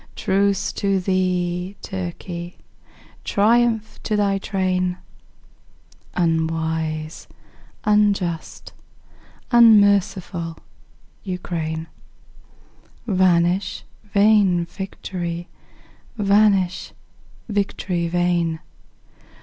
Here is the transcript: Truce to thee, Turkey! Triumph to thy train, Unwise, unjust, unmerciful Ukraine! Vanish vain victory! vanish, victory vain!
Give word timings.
Truce 0.15 0.73
to 0.73 0.99
thee, 0.99 1.75
Turkey! 1.83 2.57
Triumph 3.23 4.01
to 4.01 4.15
thy 4.15 4.39
train, 4.39 4.97
Unwise, 6.15 7.27
unjust, 7.83 8.73
unmerciful 9.51 10.57
Ukraine! 11.23 11.85
Vanish 13.05 13.83
vain 14.03 14.65
victory! 14.65 15.47
vanish, 16.17 16.93
victory 17.47 18.07
vain! 18.07 18.59